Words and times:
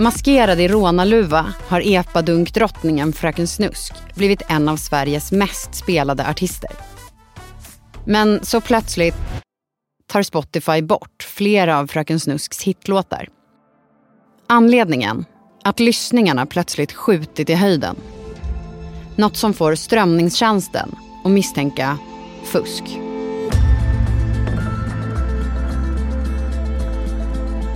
Maskerad 0.00 0.60
i 0.60 0.68
rånarluva 0.68 1.54
har 1.68 1.82
epadunkdrottningen 1.84 3.12
Fröken 3.12 3.46
Snusk 3.46 3.94
blivit 4.14 4.42
en 4.48 4.68
av 4.68 4.76
Sveriges 4.76 5.32
mest 5.32 5.74
spelade 5.74 6.28
artister. 6.28 6.70
Men 8.04 8.44
så 8.44 8.60
plötsligt 8.60 9.14
tar 10.06 10.22
Spotify 10.22 10.82
bort 10.82 11.22
flera 11.22 11.78
av 11.78 11.86
Fröken 11.86 12.20
Snusks 12.20 12.62
hitlåtar. 12.62 13.28
Anledningen? 14.46 15.24
Att 15.64 15.80
lyssningarna 15.80 16.46
plötsligt 16.46 16.92
skjutit 16.92 17.50
i 17.50 17.54
höjden. 17.54 17.96
Något 19.16 19.36
som 19.36 19.54
får 19.54 19.74
strömningstjänsten 19.74 20.94
att 21.24 21.30
misstänka 21.30 21.98
fusk. 22.44 22.84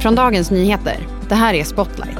Från 0.01 0.15
Dagens 0.15 0.51
Nyheter, 0.51 1.14
det 1.29 1.35
här 1.35 1.55
är 1.55 1.65
Spotlight. 1.65 2.19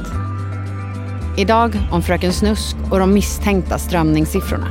Idag 1.37 1.77
om 1.91 2.01
Fröken 2.01 2.33
Snusk 2.33 2.75
och 2.91 2.99
de 2.99 3.13
misstänkta 3.13 3.77
strömningssiffrorna. 3.77 4.67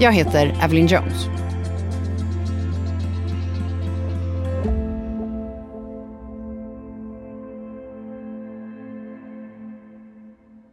Jag 0.00 0.12
heter 0.12 0.56
Evelyn 0.62 0.86
Jones. 0.86 1.26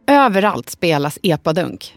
Överallt 0.06 0.70
spelas 0.70 1.18
epadunk. 1.22 1.94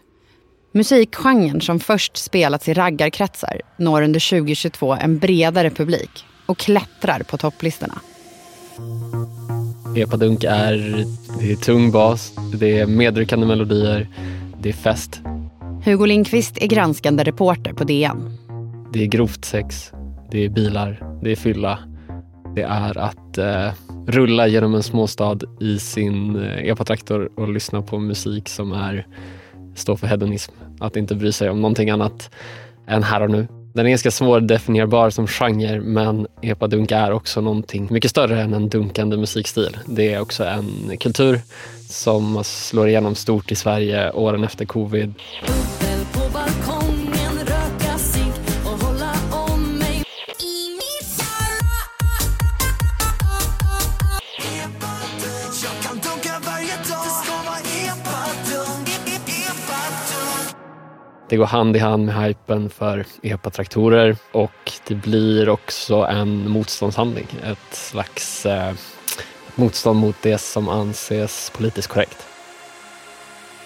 Musikgenren 0.72 1.62
som 1.62 1.80
först 1.80 2.18
spelats 2.18 2.68
i 2.68 2.74
raggarkretsar 2.74 3.62
når 3.78 4.02
under 4.02 4.30
2022 4.30 4.94
en 4.94 5.20
bredare 5.20 5.70
publik 5.70 6.26
och 6.50 6.58
klättrar 6.58 7.20
på 7.20 7.38
topplistorna. 7.38 8.02
Epadunk 9.96 10.44
är, 10.44 11.06
det 11.40 11.52
är 11.52 11.56
tung 11.56 11.92
bas, 11.92 12.34
det 12.54 12.80
är 12.80 12.86
medryckande 12.86 13.48
melodier, 13.48 14.08
det 14.60 14.70
är 14.70 14.74
fest. 14.74 15.22
Hugo 15.86 16.06
Lindqvist 16.06 16.58
är 16.58 16.68
granskande 16.68 17.24
reporter 17.24 17.74
på 17.74 17.84
DN. 17.84 18.38
Det 18.94 19.04
är 19.04 19.06
grovt 19.06 19.46
sex, 19.46 19.92
det 20.32 20.46
är 20.46 20.50
bilar, 20.50 21.04
det 21.24 21.32
är 21.32 21.36
fylla. 21.36 21.80
Det 22.56 22.62
är 22.62 22.98
att 22.98 23.38
eh, 23.38 23.72
rulla 24.08 24.48
genom 24.48 24.76
en 24.76 24.84
småstad 24.84 25.38
i 25.60 25.80
sin 25.80 26.36
eh, 26.36 26.70
epatraktor 26.70 27.30
och 27.36 27.50
lyssna 27.50 27.82
på 27.82 28.00
musik 28.00 28.50
som 28.50 28.72
är, 28.72 29.08
står 29.76 29.96
för 29.96 30.08
hedonism. 30.08 30.52
Att 30.80 30.96
inte 30.96 31.16
bry 31.16 31.32
sig 31.32 31.50
om 31.50 31.62
någonting 31.62 31.90
annat 31.90 32.32
än 32.88 33.04
här 33.04 33.22
och 33.22 33.32
nu. 33.32 33.48
Den 33.74 33.86
är 33.86 33.90
ganska 33.90 34.12
svårdefinierbar 34.12 35.10
som 35.10 35.28
genre 35.28 35.82
men 35.82 36.28
epadunk 36.42 36.92
är 36.92 37.12
också 37.12 37.42
någonting 37.42 37.88
mycket 37.92 38.12
större 38.12 38.42
än 38.42 38.54
en 38.54 38.70
dunkande 38.70 39.18
musikstil. 39.18 39.78
Det 39.86 40.14
är 40.14 40.22
också 40.22 40.44
en 40.44 40.98
kultur 41.00 41.42
som 41.90 42.44
slår 42.44 42.88
igenom 42.88 43.16
stort 43.16 43.52
i 43.52 43.56
Sverige 43.56 44.12
åren 44.12 44.44
efter 44.44 44.66
covid. 44.66 45.14
Det 61.30 61.38
går 61.38 61.46
hand 61.46 61.76
i 61.76 61.80
hand 61.80 62.06
med 62.06 62.24
hypen 62.24 62.70
för 62.70 63.06
epatraktorer 63.24 64.18
och 64.32 64.72
det 64.88 64.96
blir 64.96 65.50
också 65.50 65.96
en 65.96 66.50
motståndshandling. 66.50 67.28
Ett 67.44 67.76
slags 67.76 68.46
eh, 68.46 68.74
motstånd 69.56 70.00
mot 70.00 70.16
det 70.22 70.38
som 70.38 70.70
anses 70.70 71.52
politiskt 71.58 71.88
korrekt. 71.88 72.26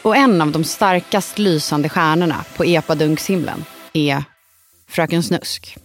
Och 0.02 0.16
en 0.16 0.42
av 0.42 0.52
de 0.52 0.64
starkast 0.64 1.40
lysande 1.40 1.90
stjärnorna 1.90 2.46
på 2.58 2.64
epadunkshimlen 2.64 3.66
är 3.94 4.24
Fröken 4.90 5.24
Snusk. 5.24 5.78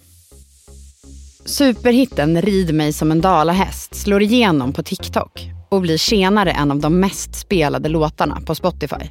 Superhitten 1.44 2.42
Rid 2.42 2.74
mig 2.74 2.92
som 2.92 3.10
en 3.10 3.20
dalahäst 3.20 3.94
slår 3.94 4.22
igenom 4.22 4.72
på 4.72 4.82
TikTok 4.82 5.50
och 5.68 5.80
blir 5.80 5.98
senare 5.98 6.50
en 6.50 6.70
av 6.70 6.80
de 6.80 7.00
mest 7.00 7.34
spelade 7.34 7.88
låtarna 7.88 8.40
på 8.46 8.54
Spotify. 8.54 9.10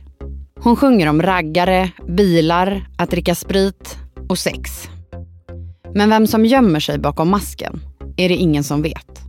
Hon 0.68 0.76
sjunger 0.76 1.10
om 1.10 1.22
raggare, 1.22 1.92
bilar, 2.08 2.88
att 2.98 3.12
dricka 3.12 3.36
sprit 3.36 3.98
och 4.30 4.38
sex. 4.38 4.90
Men 5.94 6.10
vem 6.10 6.28
som 6.28 6.46
gömmer 6.46 6.80
sig 6.80 7.00
bakom 7.00 7.30
masken 7.30 7.82
är 8.18 8.30
det 8.30 8.36
ingen 8.36 8.64
som 8.64 8.82
vet. 8.82 9.22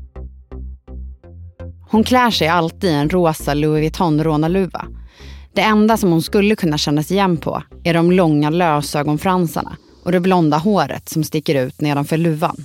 Hon 1.90 2.04
klär 2.04 2.30
sig 2.30 2.48
alltid 2.48 2.90
i 2.90 2.94
en 2.94 3.10
rosa 3.10 3.54
Louis 3.54 3.82
Vuitton-rånarluva. 3.82 4.84
Det 5.54 5.62
enda 5.62 5.96
som 5.96 6.10
hon 6.10 6.22
skulle 6.22 6.56
kunna 6.56 6.78
kännas 6.78 7.10
igen 7.10 7.36
på 7.36 7.62
är 7.84 7.94
de 7.94 8.12
långa 8.12 8.50
lösögonfransarna 8.50 9.76
och 10.04 10.12
det 10.12 10.20
blonda 10.20 10.56
håret 10.56 11.08
som 11.08 11.24
sticker 11.24 11.66
ut 11.66 11.80
nedanför 11.80 12.16
luvan. 12.16 12.64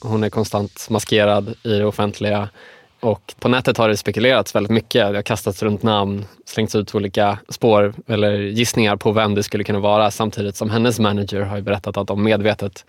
Hon 0.00 0.24
är 0.24 0.30
konstant 0.30 0.86
maskerad 0.90 1.54
i 1.62 1.68
det 1.68 1.86
offentliga 1.86 2.48
och 3.04 3.34
på 3.40 3.48
nätet 3.48 3.78
har 3.78 3.88
det 3.88 3.96
spekulerats 3.96 4.54
väldigt 4.54 4.72
mycket. 4.72 5.10
Det 5.10 5.16
har 5.18 5.22
kastats 5.22 5.62
runt 5.62 5.82
namn, 5.82 6.24
slängts 6.44 6.74
ut 6.74 6.94
olika 6.94 7.38
spår 7.48 7.94
eller 8.06 8.32
gissningar 8.32 8.96
på 8.96 9.12
vem 9.12 9.34
det 9.34 9.42
skulle 9.42 9.64
kunna 9.64 9.80
vara 9.80 10.10
samtidigt 10.10 10.56
som 10.56 10.70
hennes 10.70 10.98
manager 10.98 11.40
har 11.40 11.60
berättat 11.60 11.96
att 11.96 12.06
de 12.06 12.22
medvetet 12.22 12.84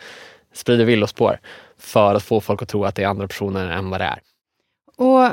sprider 0.53 0.85
villospår 0.85 1.39
för 1.79 2.15
att 2.15 2.23
få 2.23 2.41
folk 2.41 2.61
att 2.61 2.69
tro 2.69 2.85
att 2.85 2.95
det 2.95 3.03
är 3.03 3.07
andra 3.07 3.27
personer 3.27 3.71
än 3.71 3.89
vad 3.89 4.01
det 4.01 4.05
är. 4.05 4.19
Och 4.97 5.29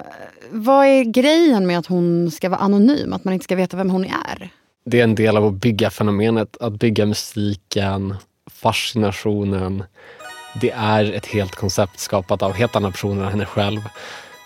vad 0.51 0.87
är 0.87 1.05
grejen 1.05 1.67
med 1.67 1.79
att 1.79 1.87
hon 1.87 2.31
ska 2.31 2.49
vara 2.49 2.61
anonym, 2.61 3.13
att 3.13 3.25
man 3.25 3.35
inte 3.35 3.45
ska 3.45 3.57
veta 3.57 3.77
vem 3.77 3.91
hon 3.91 4.05
är? 4.05 4.51
Det 4.85 5.01
är 5.01 5.05
en 5.05 5.15
del 5.15 5.37
av 5.37 5.47
att 5.47 5.55
bygga 5.55 5.91
fenomenet, 5.91 6.57
att 6.61 6.73
bygga 6.73 7.07
musiken, 7.07 8.15
fascinationen. 8.51 9.85
Det 10.61 10.71
är 10.71 11.13
ett 11.13 11.27
helt 11.27 11.55
koncept 11.55 12.01
skapat 12.01 12.43
av 12.43 12.53
helt 12.53 12.77
andra 12.77 12.91
personer 12.91 13.25
än 13.25 13.31
henne 13.31 13.47
själv 13.47 13.81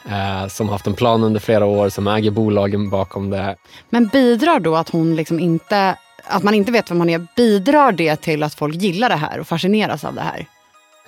eh, 0.09 0.49
som 0.49 0.69
haft 0.69 0.87
en 0.87 0.95
plan 0.95 1.25
under 1.25 1.41
flera 1.41 1.65
år, 1.65 1.89
som 1.89 2.07
äger 2.07 2.31
bolagen 2.31 2.91
bakom 2.91 3.31
det. 3.31 3.57
Men 3.91 4.07
bidrar 4.07 4.61
då 4.61 4.77
att 4.77 4.89
hon 4.89 5.17
liksom 5.17 5.41
inte, 5.41 5.97
att 6.25 6.43
man 6.43 6.55
inte 6.55 6.73
vet 6.73 6.91
vem 6.91 6.99
hon 6.99 7.11
är, 7.11 7.27
bidrar 7.37 7.93
det 7.93 8.17
till 8.17 8.43
att 8.43 8.55
folk 8.55 8.75
gillar 8.75 9.09
det 9.09 9.17
här 9.17 9.41
och 9.41 9.49
fascineras 9.49 10.05
av 10.05 10.15
det 10.15 10.21
här? 10.21 10.47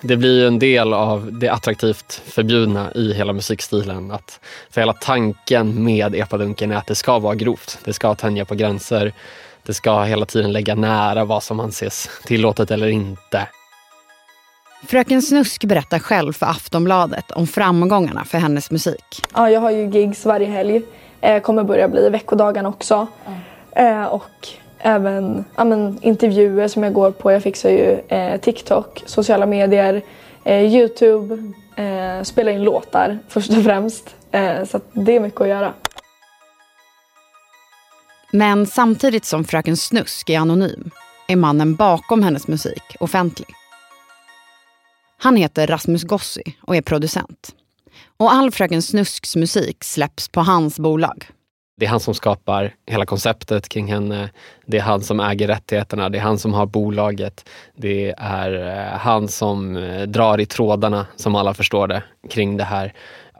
Det 0.00 0.16
blir 0.16 0.40
ju 0.40 0.46
en 0.46 0.58
del 0.58 0.94
av 0.94 1.32
det 1.32 1.48
attraktivt 1.48 2.22
förbjudna 2.26 2.92
i 2.92 3.12
hela 3.12 3.32
musikstilen. 3.32 4.10
Att, 4.10 4.40
för 4.70 4.80
hela 4.80 4.92
tanken 4.92 5.84
med 5.84 6.14
epadunken 6.14 6.72
är 6.72 6.76
att 6.76 6.86
det 6.86 6.94
ska 6.94 7.18
vara 7.18 7.34
grovt. 7.34 7.78
Det 7.84 7.92
ska 7.92 8.14
tänja 8.14 8.44
på 8.44 8.54
gränser. 8.54 9.12
Det 9.62 9.74
ska 9.74 10.02
hela 10.02 10.26
tiden 10.26 10.52
lägga 10.52 10.74
nära 10.74 11.24
vad 11.24 11.42
som 11.42 11.60
anses 11.60 12.10
tillåtet 12.24 12.70
eller 12.70 12.88
inte. 12.88 13.48
Fröken 14.86 15.22
Snusk 15.22 15.64
berättar 15.64 15.98
själv 15.98 16.32
för 16.32 16.46
Aftonbladet 16.46 17.30
om 17.30 17.46
framgångarna 17.46 18.24
för 18.24 18.38
hennes 18.38 18.70
musik. 18.70 19.26
Ja, 19.34 19.50
jag 19.50 19.60
har 19.60 19.70
ju 19.70 19.86
gigs 19.86 20.24
varje 20.24 20.46
helg. 20.46 20.82
Eh, 21.20 21.42
kommer 21.42 21.64
börja 21.64 21.88
bli 21.88 22.08
veckodagarna 22.10 22.68
också. 22.68 23.06
Mm. 23.26 24.02
Eh, 24.02 24.06
och 24.06 24.48
även 24.78 25.44
ja, 25.56 25.64
men, 25.64 25.98
intervjuer 26.02 26.68
som 26.68 26.82
jag 26.82 26.92
går 26.92 27.10
på. 27.10 27.32
Jag 27.32 27.42
fixar 27.42 27.70
ju 27.70 28.00
eh, 28.08 28.40
TikTok, 28.40 29.02
sociala 29.06 29.46
medier, 29.46 30.02
eh, 30.44 30.74
Youtube, 30.74 31.52
eh, 31.76 32.22
spelar 32.22 32.52
in 32.52 32.62
låtar 32.62 33.18
först 33.28 33.50
och 33.50 33.64
främst. 33.64 34.14
Eh, 34.30 34.64
så 34.64 34.80
det 34.92 35.16
är 35.16 35.20
mycket 35.20 35.40
att 35.40 35.48
göra. 35.48 35.72
Men 38.32 38.66
samtidigt 38.66 39.24
som 39.24 39.44
Fröken 39.44 39.76
Snusk 39.76 40.30
är 40.30 40.38
anonym 40.38 40.90
är 41.28 41.36
mannen 41.36 41.74
bakom 41.74 42.22
hennes 42.22 42.48
musik 42.48 42.82
offentlig. 43.00 43.57
Han 45.20 45.36
heter 45.36 45.66
Rasmus 45.66 46.04
Gossi 46.04 46.42
och 46.60 46.76
är 46.76 46.82
producent. 46.82 47.54
Och 48.16 48.32
all 48.32 48.50
Fröken 48.50 48.82
Snusks 48.82 49.36
musik 49.36 49.84
släpps 49.84 50.28
på 50.28 50.40
hans 50.40 50.78
bolag. 50.78 51.26
Det 51.78 51.86
är 51.86 51.90
han 51.90 52.00
som 52.00 52.14
skapar 52.14 52.74
hela 52.86 53.06
konceptet 53.06 53.68
kring 53.68 53.92
henne. 53.92 54.30
Det 54.66 54.78
är 54.78 54.82
han 54.82 55.00
som 55.00 55.20
äger 55.20 55.46
rättigheterna. 55.46 56.08
Det 56.08 56.18
är 56.18 56.22
han 56.22 56.38
som 56.38 56.54
har 56.54 56.66
bolaget. 56.66 57.48
Det 57.76 58.14
är 58.18 58.52
eh, 58.52 58.98
han 58.98 59.28
som 59.28 59.76
eh, 59.76 60.02
drar 60.02 60.40
i 60.40 60.46
trådarna, 60.46 61.06
som 61.16 61.34
alla 61.34 61.54
förstår 61.54 61.88
det, 61.88 62.02
kring 62.30 62.56
det 62.56 62.64
här 62.64 62.92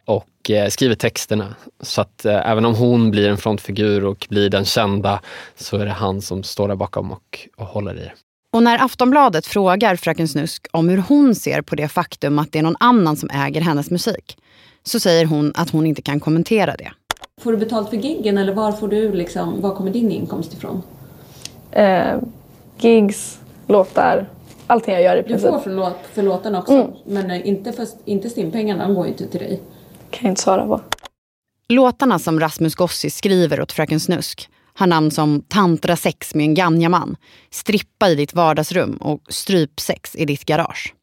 och 0.04 0.50
eh, 0.50 0.68
skriver 0.68 0.94
texterna. 0.94 1.54
Så 1.80 2.00
att 2.00 2.24
även 2.24 2.64
om 2.64 2.74
hon 2.74 3.10
blir 3.10 3.28
en 3.28 3.36
frontfigur 3.36 4.04
och 4.04 4.26
blir 4.30 4.50
den 4.50 4.64
kända 4.64 5.20
så 5.56 5.76
är 5.76 5.84
det 5.84 5.90
han 5.90 6.22
som 6.22 6.42
står 6.42 6.68
där 6.68 6.76
bakom 6.76 7.12
och, 7.12 7.48
och 7.56 7.66
håller 7.66 7.94
i 7.94 8.00
det. 8.00 8.12
Och 8.52 8.62
när 8.62 8.84
Aftonbladet 8.84 9.46
frågar 9.46 9.96
Fröken 9.96 10.28
Snusk 10.28 10.66
om 10.70 10.88
hur 10.88 10.98
hon 10.98 11.34
ser 11.34 11.62
på 11.62 11.74
det 11.74 11.88
faktum 11.88 12.38
att 12.38 12.52
det 12.52 12.58
är 12.58 12.62
någon 12.62 12.76
annan 12.80 13.16
som 13.16 13.30
äger 13.30 13.60
hennes 13.60 13.90
musik 13.90 14.38
så 14.82 15.00
säger 15.00 15.24
hon 15.24 15.52
att 15.54 15.70
hon 15.70 15.86
inte 15.86 16.02
kan 16.02 16.20
kommentera 16.20 16.76
det. 16.76 16.92
Får 17.40 17.52
du 17.52 17.58
betalt 17.58 17.90
för 17.90 17.96
giggen 17.96 18.38
eller 18.38 18.54
var, 18.54 18.72
får 18.72 18.88
du 18.88 19.12
liksom, 19.12 19.60
var 19.60 19.74
kommer 19.74 19.90
din 19.90 20.10
inkomst 20.10 20.52
ifrån? 20.54 20.82
Eh, 21.70 22.16
gigs, 22.78 23.38
låtar, 23.66 24.28
allting 24.66 24.94
jag 24.94 25.02
gör 25.02 25.16
i 25.16 25.22
princip. 25.22 25.46
Du 25.46 25.52
får 25.52 25.58
för, 25.58 25.70
låt, 25.70 25.98
för 26.12 26.22
låtarna 26.22 26.58
också, 26.58 26.74
mm. 26.74 26.90
men 27.04 27.30
inte, 27.30 27.72
för, 27.72 27.86
inte 28.04 28.30
stimpengarna, 28.30 28.86
de 28.86 28.94
går 28.94 29.06
ju 29.06 29.12
inte 29.12 29.26
till 29.26 29.40
dig. 29.40 29.60
kan 30.10 30.20
jag 30.22 30.32
inte 30.32 30.42
svara 30.42 30.66
på. 30.66 30.80
Låtarna 31.68 32.18
som 32.18 32.40
Rasmus 32.40 32.74
Gossi 32.74 33.10
skriver 33.10 33.60
åt 33.60 33.72
Fröken 33.72 34.00
Snusk 34.00 34.48
har 34.78 34.86
namn 34.86 35.10
som 35.10 35.42
Tantra 35.48 35.96
sex 35.96 36.34
med 36.34 36.44
en 36.44 36.54
ganjaman, 36.54 37.16
Strippa 37.50 38.08
i 38.08 38.14
ditt 38.14 38.34
vardagsrum 38.34 38.96
och 38.96 39.20
Strypsex 39.28 40.16
i 40.16 40.24
ditt 40.24 40.44
garage. 40.44 40.94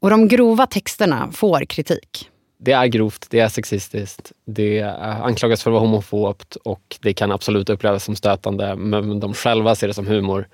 Och 0.00 0.10
de 0.10 0.28
grova 0.28 0.66
texterna 0.66 1.28
får 1.32 1.64
kritik. 1.64 2.30
Det 2.60 2.72
är 2.72 2.86
grovt, 2.86 3.26
det 3.30 3.40
är 3.40 3.48
sexistiskt, 3.48 4.32
det 4.44 4.82
anklagas 5.02 5.62
för 5.62 5.70
att 5.70 5.72
vara 5.72 5.80
homofobt 5.80 6.56
och 6.56 6.96
det 7.00 7.12
kan 7.12 7.32
absolut 7.32 7.70
upplevas 7.70 8.04
som 8.04 8.16
stötande 8.16 8.76
men 8.76 9.20
de 9.20 9.34
själva 9.34 9.74
ser 9.74 9.88
det 9.88 9.94
som 9.94 10.06
humor. 10.06 10.48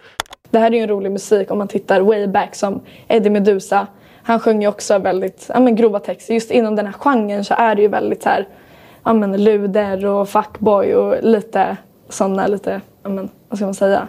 Det 0.50 0.58
här 0.58 0.70
är 0.70 0.76
ju 0.76 0.82
en 0.82 0.88
rolig 0.88 1.12
musik 1.12 1.50
om 1.50 1.58
man 1.58 1.68
tittar 1.68 2.00
way 2.00 2.26
back 2.26 2.54
som 2.54 2.82
Eddie 3.08 3.30
Meduza. 3.30 3.86
Han 4.22 4.40
sjöng 4.40 4.62
ju 4.62 4.68
också 4.68 4.98
väldigt 4.98 5.46
ja, 5.48 5.60
men 5.60 5.76
grova 5.76 5.98
texter. 5.98 6.34
Just 6.34 6.50
inom 6.50 6.76
den 6.76 6.86
här 6.86 6.92
genren 6.92 7.44
så 7.44 7.54
är 7.54 7.74
det 7.74 7.82
ju 7.82 7.88
väldigt 7.88 8.22
så 8.22 8.28
här, 8.28 8.48
ja, 9.04 9.12
men 9.12 9.44
luder 9.44 10.06
och 10.06 10.28
fuckboy 10.28 10.94
och 10.94 11.22
lite 11.22 11.76
sådana 12.08 12.46
lite, 12.46 12.80
men, 13.02 13.30
vad 13.48 13.58
ska 13.58 13.64
man 13.64 13.74
säga, 13.74 14.08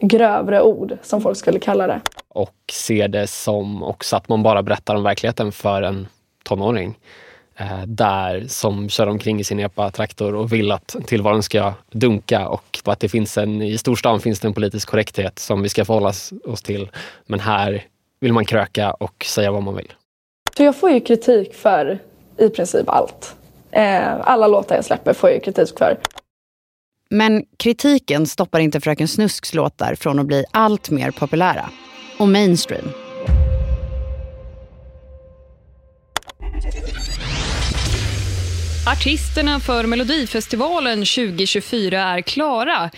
grövre 0.00 0.62
ord 0.62 0.98
som 1.02 1.20
folk 1.20 1.38
skulle 1.38 1.58
kalla 1.58 1.86
det. 1.86 2.00
Och 2.28 2.54
ser 2.72 3.08
det 3.08 3.26
som 3.26 3.82
också 3.82 4.16
att 4.16 4.28
man 4.28 4.42
bara 4.42 4.62
berättar 4.62 4.94
om 4.94 5.02
verkligheten 5.02 5.52
för 5.52 5.82
en 5.82 6.06
tonåring 6.44 6.98
eh, 7.56 7.82
där 7.86 8.44
som 8.48 8.88
kör 8.88 9.06
omkring 9.06 9.40
i 9.40 9.44
sin 9.44 9.60
epa-traktor 9.60 10.34
och 10.34 10.52
vill 10.52 10.72
att 10.72 10.96
tillvaron 11.06 11.42
ska 11.42 11.72
dunka 11.90 12.48
och 12.48 12.80
att 12.84 13.00
det 13.00 13.08
finns 13.08 13.38
en, 13.38 13.62
i 13.62 13.78
storstan 13.78 14.20
finns 14.20 14.40
det 14.40 14.48
en 14.48 14.54
politisk 14.54 14.88
korrekthet 14.88 15.38
som 15.38 15.62
vi 15.62 15.68
ska 15.68 15.84
förhålla 15.84 16.12
oss 16.44 16.62
till. 16.62 16.90
Men 17.26 17.40
här 17.40 17.84
vill 18.20 18.32
man 18.32 18.44
kröka 18.44 18.92
och 18.92 19.24
säga 19.24 19.50
vad 19.50 19.62
man 19.62 19.76
vill. 19.76 19.92
Så 20.56 20.62
jag 20.62 20.76
får 20.76 20.90
ju 20.90 21.00
kritik 21.00 21.54
för 21.54 21.98
i 22.38 22.48
princip 22.48 22.88
allt. 22.88 23.36
Eh, 23.70 24.20
alla 24.20 24.46
låtar 24.46 24.76
jag 24.76 24.84
släpper 24.84 25.12
får 25.12 25.30
jag 25.30 25.44
kritik 25.44 25.78
för. 25.78 25.98
Men 27.10 27.44
kritiken 27.58 28.26
stoppar 28.26 28.60
inte 28.60 28.80
Fröken 28.80 29.08
Snusks 29.08 29.54
låtar 29.54 29.94
från 29.94 30.18
att 30.18 30.26
bli 30.26 30.44
allt 30.50 30.90
mer 30.90 31.10
populära 31.10 31.70
och 32.18 32.28
mainstream. 32.28 32.88
Artisterna 38.86 39.60
för 39.60 39.86
Melodifestivalen 39.86 40.98
2024 40.98 42.02
är 42.02 42.20
klara. 42.20 42.90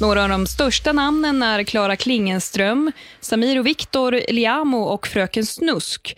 Några 0.00 0.22
av 0.22 0.28
de 0.28 0.46
största 0.46 0.92
namnen 0.92 1.42
är 1.42 1.62
Klara 1.62 1.96
Klingenström, 1.96 2.92
Samir 3.20 3.58
och 3.58 3.66
Viktor 3.66 4.20
Liamo 4.28 4.82
och 4.82 5.06
Fröken 5.06 5.46
Snusk. 5.46 6.16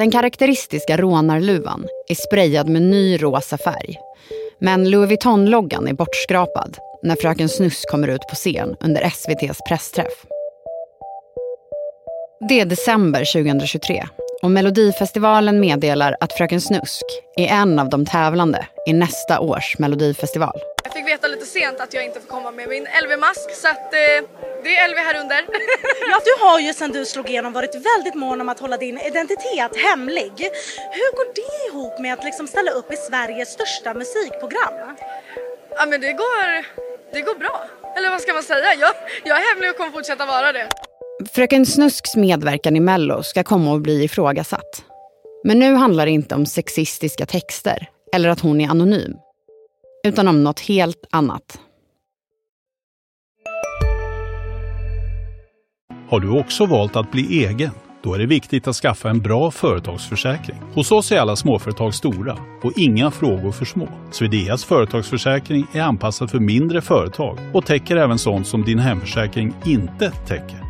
Den 0.00 0.10
karaktäristiska 0.10 0.96
rånarluvan 0.96 1.86
är 2.08 2.14
sprayad 2.14 2.68
med 2.68 2.82
ny 2.82 3.16
rosa 3.16 3.58
färg. 3.58 3.98
Men 4.58 4.90
Louis 4.90 5.10
Vuitton-loggan 5.10 5.88
är 5.88 5.92
bortskrapad 5.92 6.78
när 7.02 7.16
Fröken 7.16 7.48
Snusk 7.48 7.90
kommer 7.90 8.08
ut 8.08 8.20
på 8.20 8.34
scen 8.34 8.76
under 8.80 9.02
SVTs 9.02 9.58
pressträff. 9.68 10.12
Det 12.48 12.60
är 12.60 12.64
december 12.64 13.44
2023 13.44 14.04
och 14.42 14.50
Melodifestivalen 14.50 15.60
meddelar 15.60 16.16
att 16.20 16.32
Fröken 16.32 16.60
Snusk 16.60 17.04
är 17.36 17.46
en 17.46 17.78
av 17.78 17.88
de 17.88 18.06
tävlande 18.06 18.66
i 18.86 18.92
nästa 18.92 19.40
års 19.40 19.78
Melodifestival. 19.78 20.60
Jag 20.84 20.92
fick 20.92 21.06
veta 21.06 21.28
lite 21.28 21.46
sent 21.46 21.80
att 21.80 21.94
jag 21.94 22.04
inte 22.04 22.20
får 22.20 22.28
komma 22.28 22.50
med 22.50 22.68
min 22.68 22.86
LV-mask 23.04 23.50
så 23.54 23.68
att 23.68 23.94
eh, 23.94 24.28
det 24.64 24.76
är 24.76 24.88
LV 24.88 24.96
här 24.96 25.20
under. 25.20 25.36
ja, 26.10 26.20
du 26.24 26.44
har 26.44 26.60
ju 26.60 26.72
sedan 26.72 26.90
du 26.92 27.04
slog 27.06 27.30
igenom 27.30 27.52
varit 27.52 27.74
väldigt 27.74 28.14
mån 28.14 28.40
om 28.40 28.48
att 28.48 28.60
hålla 28.60 28.76
din 28.76 28.98
identitet 28.98 29.76
hemlig. 29.76 30.32
Hur 30.92 31.16
går 31.16 31.34
det 31.34 31.68
ihop 31.68 32.00
med 32.00 32.12
att 32.12 32.24
liksom 32.24 32.46
ställa 32.46 32.70
upp 32.70 32.92
i 32.92 32.96
Sveriges 32.96 33.48
största 33.48 33.94
musikprogram? 33.94 34.74
Ja 35.76 35.86
men 35.86 36.00
det 36.00 36.12
går, 36.12 36.64
det 37.12 37.20
går 37.20 37.34
bra. 37.34 37.64
Eller 37.96 38.10
vad 38.10 38.20
ska 38.20 38.32
man 38.32 38.42
säga? 38.42 38.74
Jag, 38.74 38.92
jag 39.24 39.36
är 39.38 39.54
hemlig 39.54 39.70
och 39.70 39.76
kommer 39.76 39.90
fortsätta 39.90 40.26
vara 40.26 40.52
det. 40.52 40.68
Fröken 41.28 41.66
Snusks 41.66 42.16
medverkan 42.16 42.76
i 42.76 42.80
Mello 42.80 43.22
ska 43.22 43.42
komma 43.42 43.74
att 43.74 43.82
bli 43.82 44.04
ifrågasatt. 44.04 44.84
Men 45.44 45.58
nu 45.58 45.74
handlar 45.74 46.06
det 46.06 46.12
inte 46.12 46.34
om 46.34 46.46
sexistiska 46.46 47.26
texter 47.26 47.88
eller 48.12 48.28
att 48.28 48.40
hon 48.40 48.60
är 48.60 48.68
anonym. 48.68 49.12
Utan 50.06 50.28
om 50.28 50.44
något 50.44 50.60
helt 50.60 51.04
annat. 51.10 51.58
Har 56.08 56.20
du 56.20 56.40
också 56.40 56.66
valt 56.66 56.96
att 56.96 57.10
bli 57.10 57.44
egen? 57.44 57.70
Då 58.02 58.14
är 58.14 58.18
det 58.18 58.26
viktigt 58.26 58.68
att 58.68 58.76
skaffa 58.76 59.10
en 59.10 59.20
bra 59.20 59.50
företagsförsäkring. 59.50 60.58
Hos 60.74 60.92
oss 60.92 61.12
är 61.12 61.18
alla 61.18 61.36
småföretag 61.36 61.94
stora 61.94 62.38
och 62.62 62.72
inga 62.78 63.10
frågor 63.10 63.52
för 63.52 63.64
små. 63.64 63.88
Swedeas 64.10 64.64
företagsförsäkring 64.64 65.66
är 65.74 65.82
anpassad 65.82 66.30
för 66.30 66.38
mindre 66.38 66.80
företag 66.80 67.38
och 67.54 67.66
täcker 67.66 67.96
även 67.96 68.18
sånt 68.18 68.46
som 68.46 68.64
din 68.64 68.78
hemförsäkring 68.78 69.54
inte 69.64 70.10
täcker. 70.10 70.69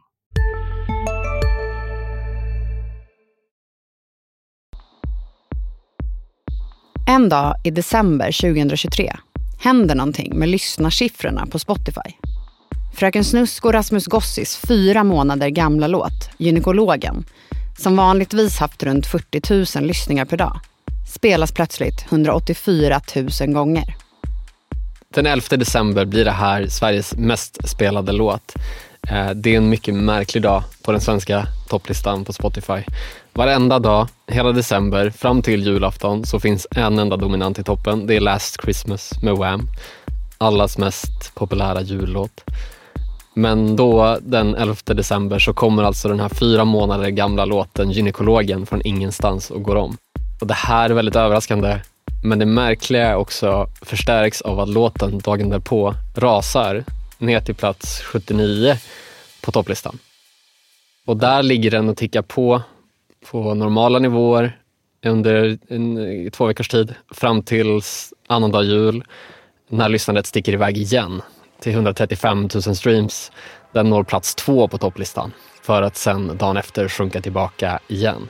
En 7.11 7.29
dag 7.29 7.55
i 7.63 7.71
december 7.71 8.31
2023 8.41 9.13
händer 9.59 9.95
någonting 9.95 10.39
med 10.39 10.49
lyssnarsiffrorna 10.49 11.45
på 11.45 11.59
Spotify. 11.59 12.15
Fröken 12.95 13.23
Snusk 13.23 13.65
och 13.65 13.73
Rasmus 13.73 14.05
Gossis 14.05 14.57
fyra 14.67 15.03
månader 15.03 15.49
gamla 15.49 15.87
låt 15.87 16.29
Gynekologen, 16.37 17.25
som 17.77 17.95
vanligtvis 17.95 18.59
haft 18.59 18.83
runt 18.83 19.07
40 19.07 19.77
000 19.79 19.87
lyssningar 19.87 20.25
per 20.25 20.37
dag, 20.37 20.59
spelas 21.15 21.51
plötsligt 21.51 22.05
184 22.09 23.01
000 23.41 23.53
gånger. 23.53 23.95
Den 25.13 25.25
11 25.25 25.57
december 25.57 26.05
blir 26.05 26.25
det 26.25 26.31
här 26.31 26.67
Sveriges 26.67 27.15
mest 27.15 27.69
spelade 27.69 28.11
låt. 28.11 28.55
Eh, 29.07 29.29
det 29.29 29.53
är 29.53 29.57
en 29.57 29.69
mycket 29.69 29.95
märklig 29.95 30.43
dag 30.43 30.63
på 30.83 30.91
den 30.91 31.01
svenska 31.01 31.47
topplistan 31.69 32.25
på 32.25 32.33
Spotify. 32.33 32.83
Varenda 33.33 33.79
dag, 33.79 34.07
hela 34.27 34.51
december, 34.51 35.09
fram 35.09 35.41
till 35.41 35.63
julafton 35.63 36.25
så 36.25 36.39
finns 36.39 36.67
en 36.71 36.99
enda 36.99 37.17
dominant 37.17 37.59
i 37.59 37.63
toppen. 37.63 38.07
Det 38.07 38.15
är 38.15 38.19
Last 38.19 38.61
Christmas 38.61 39.23
med 39.23 39.37
Wham. 39.37 39.67
Allas 40.37 40.77
mest 40.77 41.35
populära 41.35 41.81
jullåt. 41.81 42.43
Men 43.33 43.75
då 43.75 44.17
den 44.21 44.55
11 44.55 44.75
december 44.85 45.39
så 45.39 45.53
kommer 45.53 45.83
alltså 45.83 46.07
den 46.07 46.19
här 46.19 46.29
fyra 46.29 46.65
månader 46.65 47.09
gamla 47.09 47.45
låten 47.45 47.91
Gynekologen 47.91 48.65
från 48.65 48.81
ingenstans 48.83 49.51
och 49.51 49.63
går 49.63 49.75
om. 49.75 49.97
Och 50.41 50.47
det 50.47 50.53
här 50.53 50.89
är 50.89 50.93
väldigt 50.93 51.15
överraskande. 51.15 51.79
Men 52.23 52.39
det 52.39 52.45
märkliga 52.45 53.17
också 53.17 53.67
förstärks 53.81 54.41
av 54.41 54.59
att 54.59 54.69
låten 54.69 55.19
dagen 55.19 55.49
därpå 55.49 55.95
rasar 56.15 56.83
ner 57.17 57.41
till 57.41 57.55
plats 57.55 58.01
79 58.01 58.77
på 59.41 59.51
topplistan. 59.51 59.97
Och 61.05 61.17
där 61.17 61.43
ligger 61.43 61.71
den 61.71 61.89
och 61.89 61.97
tickar 61.97 62.21
på 62.21 62.61
på 63.31 63.53
normala 63.53 63.99
nivåer 63.99 64.57
under 65.05 65.57
en, 65.67 66.31
två 66.31 66.45
veckors 66.45 66.67
tid 66.67 66.95
fram 67.11 67.43
till 67.43 67.81
annandag 68.27 68.63
jul 68.63 69.03
när 69.69 69.89
lyssnandet 69.89 70.25
sticker 70.25 70.53
iväg 70.53 70.77
igen 70.77 71.21
till 71.59 71.71
135 71.71 72.49
000 72.53 72.75
streams. 72.75 73.31
Den 73.71 73.89
når 73.89 74.03
plats 74.03 74.35
två 74.35 74.67
på 74.67 74.77
topplistan 74.77 75.31
för 75.61 75.81
att 75.81 75.97
sen 75.97 76.37
dagen 76.37 76.57
efter 76.57 76.87
sjunka 76.87 77.21
tillbaka 77.21 77.79
igen. 77.87 78.29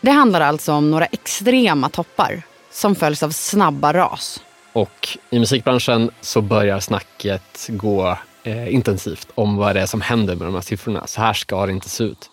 Det 0.00 0.10
handlar 0.10 0.40
alltså 0.40 0.72
om 0.72 0.90
några 0.90 1.06
extrema 1.06 1.88
toppar 1.88 2.42
som 2.70 2.94
följs 2.94 3.22
av 3.22 3.30
snabba 3.30 3.92
ras. 3.92 4.42
Och 4.72 5.08
i 5.30 5.38
musikbranschen 5.38 6.10
så 6.20 6.40
börjar 6.40 6.80
snacket 6.80 7.66
gå 7.68 8.18
eh, 8.42 8.74
intensivt 8.74 9.28
om 9.34 9.56
vad 9.56 9.76
det 9.76 9.80
är 9.80 9.86
som 9.86 10.00
händer 10.00 10.36
med 10.36 10.46
de 10.46 10.54
här 10.54 10.62
siffrorna. 10.62 11.06
Så 11.06 11.20
här 11.20 11.32
ska 11.32 11.66
det 11.66 11.72
inte 11.72 11.88
se 11.88 12.04
ut. 12.04 12.30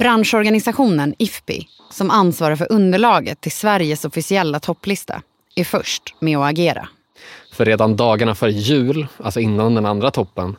Branschorganisationen 0.00 1.14
IFPI, 1.18 1.66
som 1.90 2.10
ansvarar 2.10 2.56
för 2.56 2.72
underlaget 2.72 3.40
till 3.40 3.52
Sveriges 3.52 4.04
officiella 4.04 4.60
topplista, 4.60 5.22
är 5.56 5.64
först 5.64 6.02
med 6.20 6.38
att 6.38 6.50
agera. 6.50 6.88
För 7.52 7.64
redan 7.64 7.96
dagarna 7.96 8.34
före 8.34 8.50
jul, 8.50 9.06
alltså 9.16 9.40
innan 9.40 9.74
den 9.74 9.86
andra 9.86 10.10
toppen, 10.10 10.56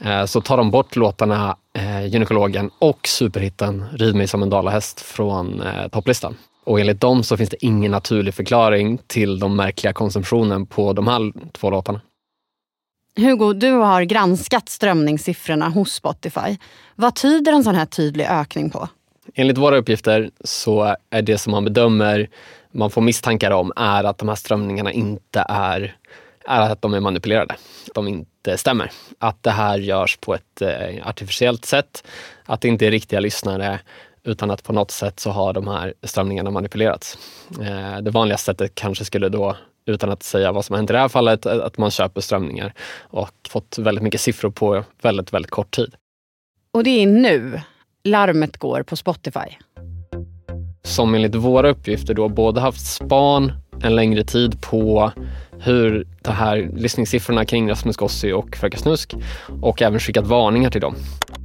eh, 0.00 0.24
så 0.24 0.40
tar 0.40 0.56
de 0.56 0.70
bort 0.70 0.96
låtarna 0.96 1.56
eh, 1.74 2.06
Gynekologen 2.06 2.70
och 2.78 3.08
superhitten 3.08 3.84
Rid 3.92 4.14
mig 4.14 4.26
som 4.26 4.42
en 4.42 4.50
dalahäst 4.50 5.00
från 5.00 5.62
eh, 5.62 5.88
topplistan. 5.88 6.36
Och 6.64 6.80
enligt 6.80 7.00
dem 7.00 7.22
så 7.22 7.36
finns 7.36 7.50
det 7.50 7.64
ingen 7.64 7.92
naturlig 7.92 8.34
förklaring 8.34 8.98
till 9.06 9.38
de 9.38 9.56
märkliga 9.56 9.92
konsumtionen 9.92 10.66
på 10.66 10.92
de 10.92 11.06
här 11.06 11.32
två 11.52 11.70
låtarna. 11.70 12.00
Hugo, 13.16 13.52
du 13.52 13.72
har 13.72 14.02
granskat 14.02 14.68
strömningssiffrorna 14.68 15.68
hos 15.68 15.92
Spotify. 15.92 16.56
Vad 16.94 17.14
tyder 17.14 17.52
en 17.52 17.64
sån 17.64 17.74
här 17.74 17.86
tydlig 17.86 18.26
ökning 18.26 18.70
på? 18.70 18.88
Enligt 19.34 19.58
våra 19.58 19.76
uppgifter 19.76 20.30
så 20.44 20.96
är 21.10 21.22
det 21.22 21.38
som 21.38 21.50
man 21.50 21.64
bedömer, 21.64 22.28
man 22.72 22.90
får 22.90 23.00
misstankar 23.02 23.50
om, 23.50 23.72
är 23.76 24.04
att 24.04 24.18
de 24.18 24.28
här 24.28 24.34
strömningarna 24.34 24.92
inte 24.92 25.44
är, 25.48 25.96
är 26.46 26.70
att 26.70 26.82
de 26.82 26.94
är 26.94 27.00
manipulerade. 27.00 27.54
Att 27.88 27.94
de 27.94 28.08
inte 28.08 28.58
stämmer. 28.58 28.90
Att 29.18 29.42
det 29.42 29.50
här 29.50 29.78
görs 29.78 30.16
på 30.16 30.34
ett 30.34 30.62
eh, 30.62 31.08
artificiellt 31.08 31.64
sätt. 31.64 32.04
Att 32.44 32.60
det 32.60 32.68
inte 32.68 32.86
är 32.86 32.90
riktiga 32.90 33.20
lyssnare 33.20 33.80
utan 34.24 34.50
att 34.50 34.62
på 34.62 34.72
något 34.72 34.90
sätt 34.90 35.20
så 35.20 35.30
har 35.30 35.52
de 35.52 35.68
här 35.68 35.94
strömningarna 36.02 36.50
manipulerats. 36.50 37.18
Eh, 37.60 37.98
det 37.98 38.10
vanligaste 38.10 38.44
sättet 38.44 38.74
kanske 38.74 39.04
skulle 39.04 39.28
då 39.28 39.56
utan 39.86 40.10
att 40.10 40.22
säga 40.22 40.52
vad 40.52 40.64
som 40.64 40.74
har 40.74 40.78
hänt 40.78 40.90
i 40.90 40.92
det 40.92 40.98
här 40.98 41.08
fallet, 41.08 41.46
att 41.46 41.78
man 41.78 41.90
köper 41.90 42.20
strömningar 42.20 42.74
och 43.00 43.30
fått 43.48 43.78
väldigt 43.78 44.04
mycket 44.04 44.20
siffror 44.20 44.50
på 44.50 44.84
väldigt, 45.02 45.32
väldigt 45.32 45.50
kort 45.50 45.70
tid. 45.70 45.94
Och 46.72 46.84
det 46.84 46.90
är 46.90 47.06
nu 47.06 47.60
larmet 48.04 48.56
går 48.56 48.82
på 48.82 48.96
Spotify. 48.96 49.56
Som 50.82 51.14
enligt 51.14 51.34
våra 51.34 51.70
uppgifter 51.70 52.14
då 52.14 52.28
både 52.28 52.60
haft 52.60 52.86
span 52.86 53.52
en 53.82 53.96
längre 53.96 54.24
tid 54.24 54.60
på 54.60 55.12
hur 55.60 56.06
de 56.22 56.32
här 56.32 56.70
lyssningssiffrorna 56.76 57.44
kring 57.44 57.70
Rasmus 57.70 57.96
Gossi 57.96 58.32
och 58.32 58.56
Fröken 58.56 58.80
Snusk 58.80 59.14
och 59.62 59.82
även 59.82 60.00
skickat 60.00 60.26
varningar 60.26 60.70
till 60.70 60.80
dem. 60.80 60.94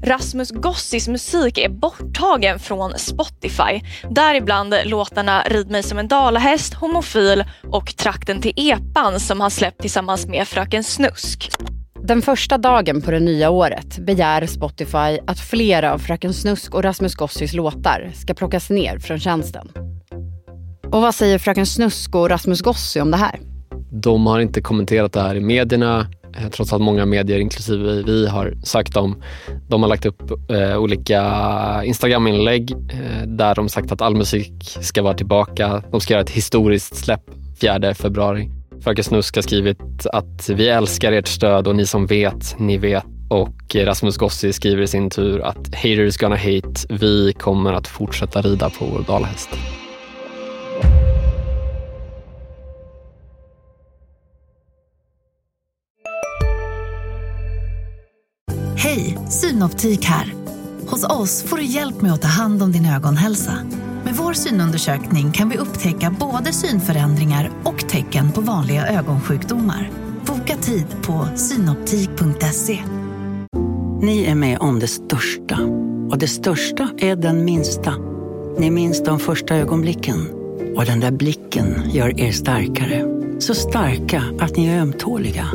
Rasmus 0.04 0.52
Gossis 0.52 1.08
musik 1.08 1.58
är 1.58 1.70
borttagen 1.70 2.60
från 2.60 2.94
Spotify. 2.98 3.82
Däribland 4.10 4.76
låtarna 4.86 5.44
Rid 5.50 5.72
mig 5.72 5.84
som 5.84 5.98
en 5.98 6.08
dalahäst, 6.08 6.74
Homofil 6.74 7.44
och 7.64 7.96
Trakten 7.98 8.42
till 8.42 8.54
epan 8.56 9.20
som 9.20 9.42
han 9.42 9.52
släppt 9.52 9.82
tillsammans 9.82 10.28
med 10.28 10.48
Fröken 10.48 10.84
Snusk. 10.84 11.52
Den 12.08 12.22
första 12.22 12.58
dagen 12.58 13.02
på 13.02 13.12
det 13.12 13.20
nya 13.20 13.50
året 13.50 13.98
begär 13.98 14.46
Spotify 14.46 15.20
att 15.28 15.40
flera 15.40 15.94
av 15.94 15.98
Fröken 15.98 16.34
Snusk 16.34 16.74
och 16.74 16.84
Rasmus 16.84 17.16
Gossis 17.16 17.54
låtar 17.54 18.12
ska 18.16 18.34
plockas 18.34 18.70
ner 18.70 19.00
från 19.00 19.20
tjänsten. 19.20 19.95
Och 20.96 21.02
vad 21.02 21.16
säger 21.16 21.38
Fröken 21.38 21.66
Snusk 21.66 22.16
och 22.16 22.30
Rasmus 22.30 22.62
Gossi 22.62 23.02
om 23.02 23.12
det 23.12 23.18
här? 23.18 23.40
De 23.92 24.28
har 24.28 24.40
inte 24.40 24.62
kommenterat 24.62 25.14
det 25.14 25.22
här 25.22 25.36
i 25.36 25.40
medierna 25.40 26.08
eh, 26.38 26.50
trots 26.50 26.74
att 26.74 26.82
många 26.82 27.06
medier, 27.06 27.40
inklusive 27.40 28.04
vi, 28.04 28.28
har 28.28 28.54
sagt 28.64 28.94
dem. 28.94 29.22
De 29.68 29.82
har 29.82 29.90
lagt 29.90 30.06
upp 30.06 30.52
eh, 30.52 30.78
olika 30.78 31.22
Instagram-inlägg 31.84 32.72
eh, 32.72 33.28
där 33.28 33.56
de 33.56 33.70
sagt 33.70 33.92
att 33.92 34.02
all 34.02 34.16
musik 34.16 34.78
ska 34.82 35.02
vara 35.02 35.14
tillbaka. 35.14 35.84
De 35.92 36.02
ska 36.02 36.14
göra 36.14 36.24
ett 36.24 36.30
historiskt 36.30 36.96
släpp 36.96 37.24
4 37.62 37.94
februari. 37.94 38.50
Fröken 38.84 39.04
Snusk 39.04 39.36
har 39.36 39.42
skrivit 39.42 40.06
att 40.14 40.50
vi 40.50 40.68
älskar 40.68 41.12
ert 41.12 41.28
stöd 41.28 41.68
och 41.68 41.76
ni 41.76 41.86
som 41.86 42.06
vet, 42.06 42.56
ni 42.60 42.78
vet. 42.78 43.06
Och 43.30 43.76
Rasmus 43.76 44.18
Gossi 44.18 44.54
skriver 44.54 44.84
i 44.84 44.88
sin 44.88 45.10
tur 45.10 45.42
att 45.42 45.76
haters 45.76 46.18
gonna 46.18 46.36
hate. 46.36 46.74
Vi 46.90 47.34
kommer 47.34 47.74
att 47.74 47.88
fortsätta 47.88 48.42
rida 48.42 48.70
på 48.70 48.86
vår 48.86 49.04
dalahäst. 49.08 49.50
Synoptik 59.36 60.06
här. 60.06 60.34
Hos 60.88 61.04
oss 61.04 61.44
får 61.44 61.58
du 61.58 61.64
hjälp 61.64 62.02
med 62.02 62.14
att 62.14 62.22
ta 62.22 62.28
hand 62.28 62.64
om 62.64 62.72
din 62.72 62.86
ögonhälsa. 62.86 63.54
Med 64.04 64.16
vår 64.16 64.34
synundersökning 64.34 65.32
kan 65.32 65.50
vi 65.50 65.58
upptäcka 65.58 66.16
både 66.20 66.54
synförändringar 66.54 67.52
och 67.64 67.90
tecken 67.90 68.32
på 68.32 68.42
vanliga 68.42 68.88
ögonsjukdomar. 68.88 69.92
Boka 70.26 70.58
tid 70.58 70.86
på 71.02 71.28
synoptik.se. 71.36 72.80
Ni 74.02 74.24
är 74.24 74.36
med 74.36 74.58
om 74.60 74.80
det 74.80 74.88
största. 74.88 75.60
Och 76.12 76.18
det 76.18 76.28
största 76.28 76.90
är 76.98 77.16
den 77.16 77.46
minsta. 77.46 77.94
Ni 78.60 78.72
minns 78.72 79.04
de 79.04 79.20
första 79.20 79.56
ögonblicken. 79.56 80.28
Och 80.76 80.86
den 80.86 81.00
där 81.00 81.12
blicken 81.12 81.92
gör 81.92 82.20
er 82.20 82.32
starkare. 82.32 83.15
Så 83.40 83.56
starka 83.56 84.24
att 84.40 84.58
ni 84.58 84.68
är 84.68 84.82
ömtåliga. 84.82 85.46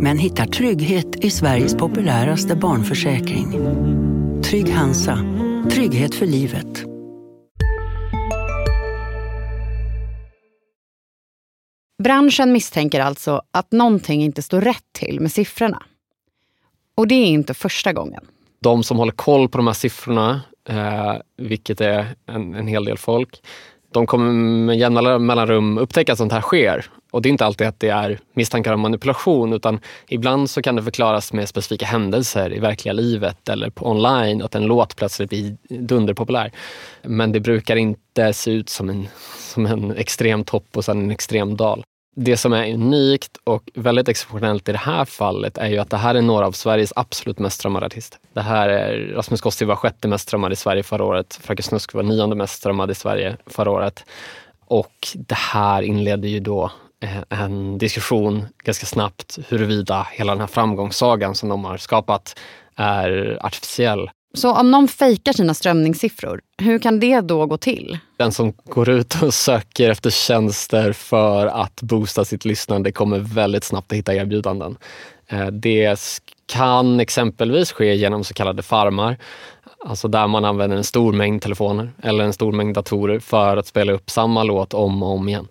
Men 0.00 0.18
hittar 0.18 0.46
trygghet 0.46 1.24
i 1.24 1.30
Sveriges 1.30 1.76
populäraste 1.76 2.56
barnförsäkring. 2.56 3.52
Trygg 4.42 4.70
Hansa. 4.70 5.18
Trygghet 5.70 6.14
för 6.14 6.26
livet. 6.26 6.84
Branschen 12.02 12.52
misstänker 12.52 13.00
alltså 13.00 13.42
att 13.50 13.72
någonting 13.72 14.22
inte 14.22 14.42
står 14.42 14.60
rätt 14.60 14.92
till 14.92 15.20
med 15.20 15.32
siffrorna. 15.32 15.82
Och 16.94 17.08
det 17.08 17.14
är 17.14 17.26
inte 17.26 17.54
första 17.54 17.92
gången. 17.92 18.24
De 18.60 18.82
som 18.82 18.98
håller 18.98 19.12
koll 19.12 19.48
på 19.48 19.58
de 19.58 19.66
här 19.66 19.74
siffrorna, 19.74 20.40
eh, 20.68 21.14
vilket 21.36 21.80
är 21.80 22.06
en, 22.26 22.54
en 22.54 22.66
hel 22.66 22.84
del 22.84 22.98
folk, 22.98 23.40
de 23.92 24.06
kommer 24.06 24.32
med 24.32 24.78
jämna 24.78 25.18
mellanrum 25.18 25.78
upptäcka 25.78 26.12
att 26.12 26.18
sånt 26.18 26.32
här 26.32 26.40
sker. 26.40 26.90
Och 27.14 27.22
det 27.22 27.28
är 27.28 27.30
inte 27.30 27.46
alltid 27.46 27.66
att 27.66 27.80
det 27.80 27.88
är 27.88 28.18
misstankar 28.32 28.72
om 28.72 28.80
manipulation 28.80 29.52
utan 29.52 29.80
ibland 30.08 30.50
så 30.50 30.62
kan 30.62 30.76
det 30.76 30.82
förklaras 30.82 31.32
med 31.32 31.48
specifika 31.48 31.86
händelser 31.86 32.54
i 32.54 32.58
verkliga 32.58 32.92
livet 32.92 33.48
eller 33.48 33.70
på 33.70 33.90
online, 33.90 34.42
att 34.42 34.54
en 34.54 34.64
låt 34.64 34.96
plötsligt 34.96 35.28
blir 35.28 35.56
dunderpopulär. 35.68 36.52
Men 37.02 37.32
det 37.32 37.40
brukar 37.40 37.76
inte 37.76 38.32
se 38.32 38.50
ut 38.50 38.68
som 38.68 38.90
en, 38.90 39.08
som 39.38 39.66
en 39.66 39.96
extrem 39.96 40.44
topp 40.44 40.66
och 40.74 40.84
sen 40.84 41.02
en 41.02 41.10
extrem 41.10 41.56
dal. 41.56 41.84
Det 42.16 42.36
som 42.36 42.52
är 42.52 42.74
unikt 42.74 43.36
och 43.44 43.70
väldigt 43.74 44.08
exceptionellt 44.08 44.68
i 44.68 44.72
det 44.72 44.78
här 44.78 45.04
fallet 45.04 45.58
är 45.58 45.68
ju 45.68 45.78
att 45.78 45.90
det 45.90 45.96
här 45.96 46.14
är 46.14 46.22
några 46.22 46.46
av 46.46 46.52
Sveriges 46.52 46.92
absolut 46.96 47.38
mest 47.38 47.58
strömmade 47.58 47.86
artister. 47.86 48.18
Det 48.32 48.42
här 48.42 48.68
är, 48.68 49.12
Rasmus 49.14 49.40
Kosti 49.40 49.64
var 49.64 49.76
sjätte 49.76 50.08
mest 50.08 50.28
strömmad 50.28 50.52
i 50.52 50.56
Sverige 50.56 50.82
förra 50.82 51.04
året. 51.04 51.40
Fröken 51.42 51.62
Snusk 51.62 51.94
var 51.94 52.02
nionde 52.02 52.36
mest 52.36 52.54
strömmad 52.54 52.90
i 52.90 52.94
Sverige 52.94 53.36
förra 53.46 53.70
året. 53.70 54.04
Och 54.66 55.08
det 55.14 55.38
här 55.38 55.82
inledde 55.82 56.28
ju 56.28 56.40
då 56.40 56.70
en 57.28 57.78
diskussion 57.78 58.46
ganska 58.64 58.86
snabbt 58.86 59.38
huruvida 59.48 60.06
hela 60.12 60.32
den 60.32 60.40
här 60.40 60.46
framgångssagan 60.46 61.34
som 61.34 61.48
de 61.48 61.64
har 61.64 61.76
skapat 61.76 62.38
är 62.76 63.38
artificiell. 63.40 64.10
Så 64.34 64.52
om 64.52 64.70
någon 64.70 64.88
fejkar 64.88 65.32
sina 65.32 65.54
strömningssiffror, 65.54 66.40
hur 66.58 66.78
kan 66.78 67.00
det 67.00 67.20
då 67.20 67.46
gå 67.46 67.56
till? 67.56 67.98
Den 68.16 68.32
som 68.32 68.52
går 68.52 68.88
ut 68.88 69.22
och 69.22 69.34
söker 69.34 69.90
efter 69.90 70.10
tjänster 70.10 70.92
för 70.92 71.46
att 71.46 71.82
boosta 71.82 72.24
sitt 72.24 72.44
lyssnande 72.44 72.92
kommer 72.92 73.18
väldigt 73.18 73.64
snabbt 73.64 73.92
att 73.92 73.98
hitta 73.98 74.14
erbjudanden. 74.14 74.76
Eh, 75.28 75.46
det 75.46 75.98
kan 76.46 77.00
exempelvis 77.00 77.72
ske 77.72 77.94
genom 77.94 78.24
så 78.24 78.34
kallade 78.34 78.62
farmar. 78.62 79.16
Alltså 79.86 80.08
där 80.08 80.26
man 80.26 80.44
använder 80.44 80.76
en 80.76 80.84
stor 80.84 81.12
mängd 81.12 81.42
telefoner 81.42 81.92
eller 82.02 82.24
en 82.24 82.32
stor 82.32 82.52
mängd 82.52 82.74
datorer 82.74 83.18
för 83.18 83.56
att 83.56 83.66
spela 83.66 83.92
upp 83.92 84.10
samma 84.10 84.42
låt 84.42 84.74
om 84.74 85.02
och 85.02 85.10
om 85.10 85.28
igen. 85.28 85.48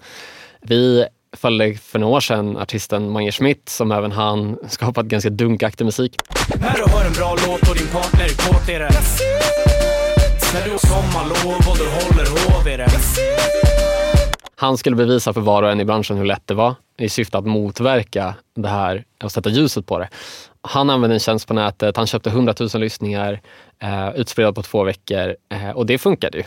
Vi 0.62 1.06
följde 1.34 1.74
för 1.74 2.00
några 2.00 2.16
år 2.16 2.20
sedan 2.20 2.58
artisten 2.58 3.10
Mange 3.12 3.32
Schmidt 3.32 3.70
som 3.70 3.92
även 3.92 4.12
han 4.12 4.58
skapat 4.68 5.06
ganska 5.06 5.30
dunkaktig 5.30 5.86
musik. 5.86 6.16
När 6.60 6.74
du 6.74 6.92
hör 6.92 7.06
en 7.06 7.14
bra 7.14 7.36
låt 7.48 7.70
och 7.70 7.76
din 7.76 7.88
partner 7.88 8.24
är 8.24 8.30
kåt 8.30 8.70
är 8.70 8.80
det 8.80 8.90
När 10.54 10.66
du 10.66 10.72
har 10.72 10.78
sommarlov 10.78 11.56
och 11.56 11.78
du 11.78 11.84
håller 11.84 12.30
hov 12.30 12.68
är 12.68 12.78
det 12.78 12.88
Han 14.56 14.78
skulle 14.78 14.96
bevisa 14.96 15.34
för 15.34 15.42
var 15.42 15.64
och 15.64 15.72
en 15.72 15.80
i 15.80 15.86
branschen 15.86 16.18
hur 16.18 16.26
lätt 16.26 16.48
det 16.48 16.54
var 16.54 16.76
i 16.98 17.10
syfte 17.10 17.38
att 17.38 17.46
motverka 17.46 18.36
det 18.56 18.68
här 18.68 19.06
och 19.24 19.32
sätta 19.32 19.50
ljuset 19.50 19.86
på 19.86 20.00
det. 20.00 20.10
Han 20.62 20.90
använde 20.90 21.16
en 21.16 21.20
tjänst 21.20 21.48
på 21.48 21.54
nätet, 21.54 21.98
han 21.98 22.08
köpte 22.08 22.30
100 22.30 22.54
000 22.60 22.70
lyssningar 22.74 23.42
eh, 23.80 24.10
utspritt 24.16 24.56
på 24.56 24.62
två 24.62 24.84
veckor 24.84 25.36
eh, 25.50 25.70
och 25.70 25.86
det 25.86 25.98
funkade 25.98 26.38
ju. 26.38 26.44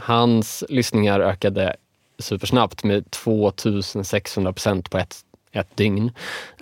Hans 0.00 0.64
lyssningar 0.68 1.20
ökade 1.20 1.76
supersnabbt 2.22 2.84
med 2.84 3.10
2600 3.10 4.52
procent 4.52 4.90
på 4.90 4.98
ett, 4.98 5.16
ett 5.52 5.76
dygn. 5.76 6.12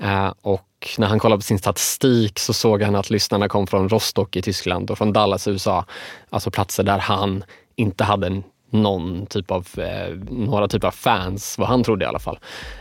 Eh, 0.02 0.32
och 0.42 0.88
när 0.98 1.06
han 1.06 1.18
kollade 1.18 1.38
på 1.38 1.44
sin 1.44 1.58
statistik 1.58 2.38
så 2.38 2.52
såg 2.52 2.82
han 2.82 2.96
att 2.96 3.10
lyssnarna 3.10 3.48
kom 3.48 3.66
från 3.66 3.88
Rostock 3.88 4.36
i 4.36 4.42
Tyskland 4.42 4.90
och 4.90 4.98
från 4.98 5.12
Dallas 5.12 5.46
i 5.46 5.50
USA. 5.50 5.84
Alltså 6.30 6.50
platser 6.50 6.82
där 6.82 6.98
han 6.98 7.44
inte 7.76 8.04
hade 8.04 8.42
någon 8.70 9.26
typ 9.26 9.50
av, 9.50 9.68
eh, 9.76 10.16
några 10.30 10.68
typer 10.68 10.88
av 10.88 10.92
fans, 10.92 11.58
vad 11.58 11.68
han 11.68 11.84
trodde 11.84 12.04
i 12.04 12.08
alla 12.08 12.18
fall. 12.18 12.38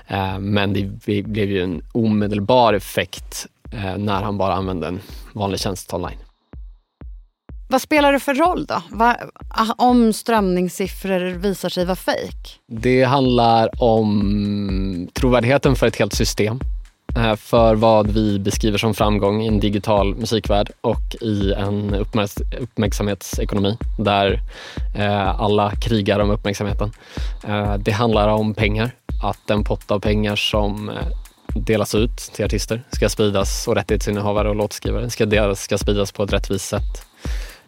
Eh, 0.07 0.39
men 0.39 0.74
det, 0.74 0.81
det 1.05 1.21
blev 1.21 1.51
ju 1.51 1.63
en 1.63 1.83
omedelbar 1.91 2.74
effekt 2.74 3.48
eh, 3.71 3.98
när 3.98 4.24
han 4.24 4.38
bara 4.38 4.53
använde 4.53 4.88
en 4.88 5.00
vanlig 5.33 5.59
tjänst 5.59 5.93
online. 5.93 6.17
Vad 7.71 7.81
spelar 7.81 8.13
det 8.13 8.19
för 8.19 8.33
roll 8.33 8.65
då? 8.65 8.81
Va, 8.89 9.17
ah, 9.49 9.73
om 9.77 10.13
strömningssiffror 10.13 11.19
visar 11.19 11.69
sig 11.69 11.85
vara 11.85 11.95
fejk? 11.95 12.59
Det 12.67 13.03
handlar 13.03 13.83
om 13.83 15.09
trovärdigheten 15.13 15.75
för 15.75 15.88
ett 15.88 15.95
helt 15.95 16.13
system. 16.13 16.59
Eh, 17.15 17.35
för 17.35 17.75
vad 17.75 18.11
vi 18.11 18.39
beskriver 18.39 18.77
som 18.77 18.93
framgång 18.93 19.41
i 19.41 19.47
en 19.47 19.59
digital 19.59 20.15
musikvärld 20.15 20.71
och 20.81 21.15
i 21.21 21.53
en 21.53 21.95
uppmärksamhetsekonomi 22.59 23.77
där 23.99 24.39
eh, 24.95 25.41
alla 25.41 25.71
krigar 25.71 26.19
om 26.19 26.29
uppmärksamheten. 26.29 26.91
Eh, 27.47 27.73
det 27.73 27.91
handlar 27.91 28.27
om 28.27 28.53
pengar. 28.53 28.91
Att 29.23 29.39
den 29.47 29.63
pott 29.63 29.91
av 29.91 29.99
pengar 29.99 30.35
som 30.35 30.89
eh, 30.89 30.95
delas 31.55 31.95
ut 31.95 32.17
till 32.17 32.45
artister, 32.45 32.83
ska 32.91 33.09
spridas 33.09 33.67
och 33.67 33.75
rättighetsinnehavare 33.75 34.49
och 34.49 34.55
låtskrivare 34.55 35.09
ska, 35.09 35.25
delas, 35.25 35.61
ska 35.61 35.77
spridas 35.77 36.11
på 36.11 36.23
ett 36.23 36.33
rättvist 36.33 36.67
sätt. 36.67 37.05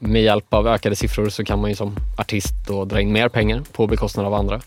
Med 0.03 0.23
hjälp 0.23 0.53
av 0.53 0.67
ökade 0.67 0.95
siffror 0.95 1.29
så 1.29 1.43
kan 1.43 1.61
man 1.61 1.69
ju 1.69 1.75
som 1.75 1.95
artist 2.17 2.53
då 2.67 2.85
dra 2.85 3.01
in 3.01 3.11
mer 3.11 3.29
pengar 3.29 3.61
på 3.71 3.87
bekostnad 3.87 4.25
av 4.25 4.33
andra. 4.33 4.61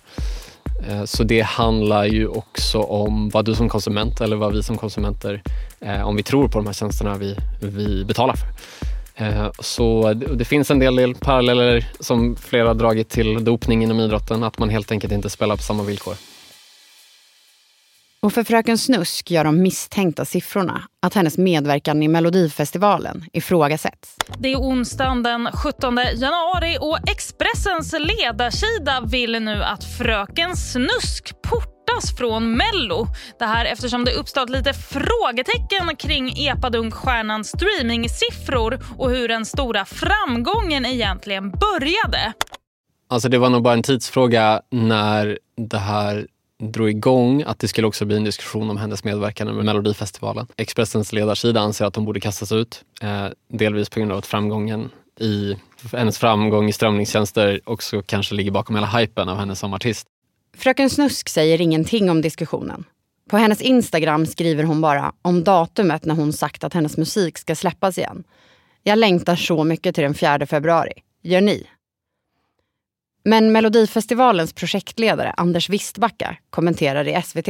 Eh, 0.88 1.04
så 1.04 1.24
det 1.24 1.40
handlar 1.40 2.04
ju 2.04 2.28
också 2.28 2.78
om 2.78 3.28
vad 3.28 3.44
du 3.44 3.54
som 3.54 3.68
konsument 3.68 4.20
eller 4.20 4.36
vad 4.36 4.52
vi 4.52 4.62
som 4.62 4.76
konsumenter, 4.76 5.42
eh, 5.80 6.08
om 6.08 6.16
vi 6.16 6.22
tror 6.22 6.48
på 6.48 6.58
de 6.58 6.66
här 6.66 6.72
tjänsterna 6.72 7.14
vi, 7.14 7.36
vi 7.60 8.04
betalar 8.04 8.34
för. 8.36 8.48
Eh, 9.24 9.50
så 9.58 10.12
det 10.12 10.44
finns 10.44 10.70
en 10.70 10.78
del, 10.78 10.96
del 10.96 11.14
paralleller 11.14 11.86
som 12.00 12.36
flera 12.36 12.68
har 12.68 12.74
dragit 12.74 13.08
till 13.08 13.44
dopning 13.44 13.82
inom 13.82 14.00
idrotten, 14.00 14.44
att 14.44 14.58
man 14.58 14.68
helt 14.68 14.92
enkelt 14.92 15.12
inte 15.12 15.30
spelar 15.30 15.56
på 15.56 15.62
samma 15.62 15.82
villkor. 15.82 16.14
Och 18.24 18.32
för 18.32 18.44
Fröken 18.44 18.78
Snusk 18.78 19.30
gör 19.30 19.44
de 19.44 19.62
misstänkta 19.62 20.24
siffrorna 20.24 20.82
att 21.02 21.14
hennes 21.14 21.38
medverkan 21.38 22.02
i 22.02 22.08
Melodifestivalen 22.08 23.24
ifrågasätts. 23.32 24.16
Det 24.38 24.52
är 24.52 24.56
onsdagen 24.56 25.22
den 25.22 25.48
17 25.52 25.98
januari 26.14 26.78
och 26.80 26.98
Expressens 27.10 27.94
ledarsida 27.98 29.00
vill 29.06 29.42
nu 29.42 29.62
att 29.62 29.84
Fröken 29.98 30.56
Snusk 30.56 31.42
portas 31.42 32.16
från 32.18 32.56
Mello. 32.56 33.06
Det 33.38 33.44
här 33.44 33.64
eftersom 33.64 34.04
det 34.04 34.12
uppstått 34.12 34.50
lite 34.50 34.72
frågetecken 34.72 35.96
kring 35.96 36.34
epadunk-stjärnans 36.36 37.48
streamingsiffror 37.48 38.78
och 38.98 39.10
hur 39.10 39.28
den 39.28 39.44
stora 39.44 39.84
framgången 39.84 40.86
egentligen 40.86 41.50
började. 41.50 42.32
Alltså 43.08 43.28
det 43.28 43.38
var 43.38 43.50
nog 43.50 43.62
bara 43.62 43.74
en 43.74 43.82
tidsfråga 43.82 44.60
när 44.70 45.38
det 45.56 45.78
här 45.78 46.26
drog 46.62 46.90
igång 46.90 47.42
att 47.42 47.58
det 47.58 47.68
skulle 47.68 47.86
också 47.86 48.04
bli 48.04 48.16
en 48.16 48.24
diskussion 48.24 48.70
om 48.70 48.76
hennes 48.76 49.04
medverkan 49.04 49.56
med 49.56 49.64
Melodifestivalen. 49.64 50.46
Expressens 50.56 51.12
ledarsida 51.12 51.60
anser 51.60 51.84
att 51.84 51.96
hon 51.96 52.04
borde 52.04 52.20
kastas 52.20 52.52
ut. 52.52 52.84
Eh, 53.02 53.26
delvis 53.48 53.90
på 53.90 54.00
grund 54.00 54.12
av 54.12 54.18
att 54.18 54.26
framgången 54.26 54.90
i, 55.20 55.56
hennes 55.92 56.18
framgång 56.18 56.68
i 56.68 56.72
strömningstjänster 56.72 57.60
också 57.64 58.02
kanske 58.06 58.34
ligger 58.34 58.50
bakom 58.50 58.76
hela 58.76 58.86
hypen 58.86 59.28
av 59.28 59.38
henne 59.38 59.56
som 59.56 59.74
artist. 59.74 60.06
Fröken 60.56 60.90
Snusk 60.90 61.28
säger 61.28 61.60
ingenting 61.60 62.10
om 62.10 62.22
diskussionen. 62.22 62.84
På 63.30 63.36
hennes 63.36 63.60
Instagram 63.60 64.26
skriver 64.26 64.64
hon 64.64 64.80
bara 64.80 65.12
om 65.22 65.44
datumet 65.44 66.04
när 66.04 66.14
hon 66.14 66.32
sagt 66.32 66.64
att 66.64 66.74
hennes 66.74 66.96
musik 66.96 67.38
ska 67.38 67.54
släppas 67.54 67.98
igen. 67.98 68.24
Jag 68.82 68.98
längtar 68.98 69.36
så 69.36 69.64
mycket 69.64 69.94
till 69.94 70.04
den 70.04 70.14
4 70.14 70.46
februari. 70.46 70.92
Gör 71.22 71.40
ni? 71.40 71.66
Men 73.26 73.52
Melodifestivalens 73.52 74.52
projektledare 74.52 75.30
Anders 75.30 75.70
Wistbacka 75.70 76.36
kommenterar 76.50 77.08
i 77.08 77.22
SVT. 77.22 77.48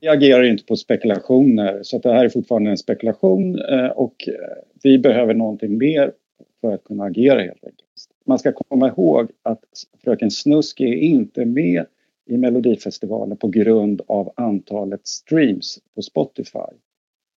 Jag 0.00 0.16
agerar 0.16 0.42
inte 0.42 0.64
på 0.64 0.76
spekulationer, 0.76 1.80
så 1.82 1.98
det 1.98 2.12
här 2.12 2.24
är 2.24 2.28
fortfarande 2.28 2.70
en 2.70 2.78
spekulation 2.78 3.58
eh, 3.58 3.86
och 3.86 4.28
eh, 4.28 4.34
vi 4.82 4.98
behöver 4.98 5.34
någonting 5.34 5.78
mer 5.78 6.12
för 6.60 6.74
att 6.74 6.84
kunna 6.84 7.04
agera 7.04 7.40
helt 7.40 7.64
enkelt. 7.64 7.88
Man 8.26 8.38
ska 8.38 8.52
komma 8.52 8.88
ihåg 8.88 9.30
att 9.42 9.64
Fröken 10.04 10.30
Snusk 10.30 10.80
är 10.80 10.94
inte 10.94 11.44
med 11.44 11.86
i 12.26 12.36
Melodifestivalen 12.36 13.36
på 13.36 13.48
grund 13.48 14.02
av 14.08 14.32
antalet 14.36 15.06
streams 15.06 15.78
på 15.94 16.02
Spotify. 16.02 16.72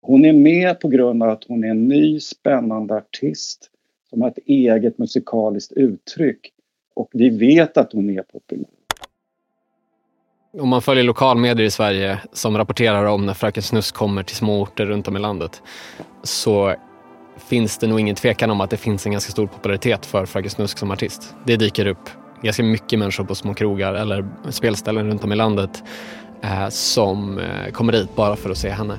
Hon 0.03 0.25
är 0.25 0.33
med 0.33 0.81
på 0.81 0.89
grund 0.89 1.23
av 1.23 1.29
att 1.29 1.45
hon 1.45 1.65
är 1.65 1.69
en 1.69 1.89
ny 1.89 2.21
spännande 2.21 2.95
artist 2.95 3.71
som 4.11 4.23
har 4.23 4.29
ett 4.29 4.39
eget 4.47 4.99
musikaliskt 4.99 5.73
uttryck 5.73 6.54
och 6.95 7.09
vi 7.13 7.31
vet 7.31 7.77
att 7.77 7.93
hon 7.93 8.11
är 8.11 8.23
populär. 8.23 8.67
Om 10.61 10.69
man 10.69 10.83
följer 10.83 11.05
lokalmedier 11.05 11.67
i 11.67 11.71
Sverige 11.71 12.19
som 12.33 12.59
rapporterar 12.59 13.05
om 13.05 13.27
när 13.27 13.35
Fröken 13.35 13.63
Snusk 13.63 13.95
kommer 13.95 14.23
till 14.23 14.37
små 14.37 14.63
orter 14.63 14.87
runt 14.87 15.09
om 15.09 15.17
i 15.17 15.21
landet 15.21 15.63
så 16.23 16.75
finns 17.37 17.79
det 17.79 17.87
nog 17.87 18.01
ingen 18.01 18.17
tvekan 18.17 18.51
om 18.51 18.61
att 18.61 18.71
det 18.71 18.77
finns 18.77 19.07
en 19.07 19.13
ganska 19.13 19.33
stor 19.33 19.47
popularitet 19.47 20.07
för 20.07 20.27
Fröken 20.27 20.51
Snusk 20.51 20.79
som 20.79 20.91
artist. 20.91 21.35
Det 21.47 21.57
dyker 21.57 21.87
upp 21.87 22.11
ganska 22.43 22.63
mycket 22.63 22.99
människor 22.99 23.25
på 23.25 23.35
små 23.35 23.55
krogar 23.55 23.95
eller 23.95 24.29
spelställen 24.51 25.07
runt 25.07 25.25
om 25.25 25.33
i 25.33 25.37
landet 25.37 25.83
eh, 26.43 26.69
som 26.69 27.39
eh, 27.39 27.73
kommer 27.73 27.93
dit 27.93 28.17
bara 28.17 28.37
för 28.37 28.51
att 28.51 28.59
se 28.59 28.71
henne. 28.71 28.99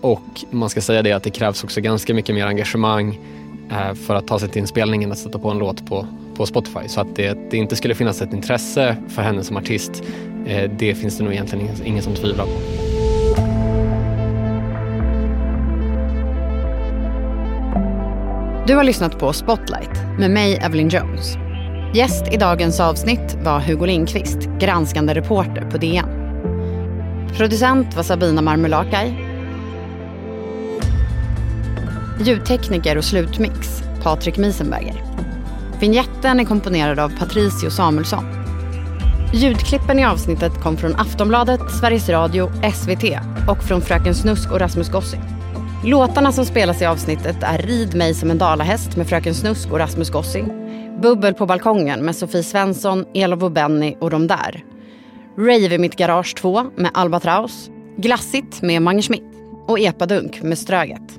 Och 0.00 0.44
man 0.50 0.70
ska 0.70 0.80
säga 0.80 1.02
det 1.02 1.12
att 1.12 1.22
det 1.22 1.30
krävs 1.30 1.64
också 1.64 1.80
ganska 1.80 2.14
mycket 2.14 2.34
mer 2.34 2.46
engagemang 2.46 3.20
eh, 3.70 3.94
för 3.94 4.14
att 4.14 4.26
ta 4.26 4.38
sig 4.38 4.48
till 4.48 4.60
inspelningen 4.60 5.12
att 5.12 5.18
sätta 5.18 5.38
på 5.38 5.50
en 5.50 5.58
låt 5.58 5.86
på 5.86 6.06
på 6.38 6.46
Spotify. 6.46 6.88
Så 6.88 7.00
att 7.00 7.16
det, 7.16 7.38
det 7.50 7.56
inte 7.56 7.76
skulle 7.76 7.94
finnas 7.94 8.22
ett 8.22 8.32
intresse 8.32 8.96
för 9.08 9.22
henne 9.22 9.44
som 9.44 9.56
artist, 9.56 10.02
eh, 10.46 10.70
det 10.78 10.94
finns 10.94 11.18
det 11.18 11.24
nog 11.24 11.32
egentligen 11.32 11.64
ingen, 11.64 11.86
ingen 11.86 12.02
som 12.02 12.14
tvivlar 12.14 12.44
på. 12.44 12.88
Du 18.66 18.74
har 18.74 18.84
lyssnat 18.84 19.18
på 19.18 19.32
Spotlight 19.32 20.18
med 20.18 20.30
mig, 20.30 20.54
Evelyn 20.54 20.88
Jones. 20.88 21.36
Gäst 21.94 22.32
i 22.32 22.36
dagens 22.36 22.80
avsnitt 22.80 23.38
var 23.44 23.60
Hugo 23.60 23.86
Lindqvist, 23.86 24.38
granskande 24.60 25.14
reporter 25.14 25.70
på 25.70 25.78
DN. 25.78 26.08
Producent 27.36 27.96
var 27.96 28.02
Sabina 28.02 28.42
Marmulakai. 28.42 29.14
Ljudtekniker 32.20 32.98
och 32.98 33.04
slutmix, 33.04 33.82
Patrik 34.02 34.36
Miesenberger. 34.36 35.02
Vinjetten 35.80 36.40
är 36.40 36.44
komponerad 36.44 36.98
av 36.98 37.18
Patricio 37.18 37.70
Samuelsson. 37.70 38.24
Ljudklippen 39.34 39.98
i 39.98 40.04
avsnittet 40.04 40.60
kom 40.62 40.76
från 40.76 40.94
Aftonbladet, 40.94 41.60
Sveriges 41.80 42.08
Radio, 42.08 42.50
SVT 42.74 43.04
och 43.48 43.64
från 43.64 43.80
Fröken 43.80 44.14
Snusk 44.14 44.52
och 44.52 44.60
Rasmus 44.60 44.90
Gossi. 44.90 45.18
Låtarna 45.84 46.32
som 46.32 46.44
spelas 46.44 46.82
i 46.82 46.86
avsnittet 46.86 47.36
är 47.42 47.58
Rid 47.58 47.94
mig 47.94 48.14
som 48.14 48.30
en 48.30 48.38
dalahäst 48.38 48.96
med 48.96 49.08
Fröken 49.08 49.34
Snusk 49.34 49.72
och 49.72 49.78
Rasmus 49.78 50.10
Gossi. 50.10 50.44
Bubbel 51.02 51.34
på 51.34 51.46
balkongen 51.46 52.04
med 52.04 52.16
Sofie 52.16 52.42
Svensson, 52.42 53.04
Elof 53.14 53.42
och 53.42 53.52
Benny 53.52 53.96
och 54.00 54.10
de 54.10 54.26
där. 54.26 54.64
Rave 55.38 55.74
i 55.74 55.78
mitt 55.78 55.96
garage 55.96 56.36
2 56.36 56.64
med 56.76 56.90
Albatraus. 56.94 57.70
Glassigt 57.96 58.62
med 58.62 58.82
Mange 58.82 59.02
Schmidt. 59.02 59.24
Och 59.66 59.80
Epadunk 59.80 60.42
med 60.42 60.58
Ströget. 60.58 61.18